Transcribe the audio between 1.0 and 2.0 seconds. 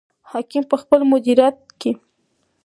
مدیریت کې.